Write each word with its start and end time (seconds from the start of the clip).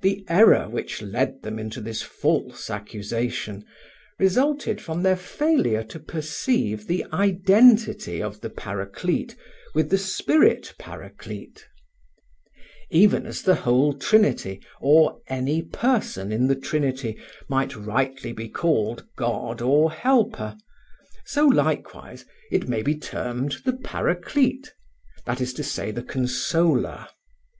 The 0.00 0.24
error 0.26 0.68
which 0.68 1.02
led 1.02 1.42
them 1.42 1.56
into 1.56 1.80
this 1.80 2.02
false 2.02 2.68
accusation 2.68 3.64
resulted 4.18 4.80
from 4.80 5.04
their 5.04 5.14
failure 5.14 5.84
to 5.84 6.00
perceive 6.00 6.88
the 6.88 7.06
identity 7.12 8.20
of 8.20 8.40
the 8.40 8.50
Paraclete 8.50 9.36
with 9.72 9.88
the 9.90 9.98
Spirit 9.98 10.74
Paraclete. 10.80 11.64
Even 12.90 13.24
as 13.24 13.40
the 13.42 13.54
whole 13.54 13.92
Trinity, 13.92 14.60
or 14.80 15.20
any 15.28 15.62
Person 15.62 16.32
in 16.32 16.48
the 16.48 16.56
Trinity, 16.56 17.16
may 17.48 17.68
rightly 17.68 18.32
be 18.32 18.48
called 18.48 19.06
God 19.16 19.60
or 19.62 19.92
Helper, 19.92 20.56
so 21.24 21.46
likewise 21.46 22.24
may 22.50 22.80
It 22.80 22.84
be 22.84 22.96
termed 22.98 23.58
the 23.64 23.74
Paraclete, 23.74 24.74
that 25.24 25.40
is 25.40 25.54
to 25.54 25.62
say 25.62 25.92
the 25.92 26.02
Consoler. 26.02 27.06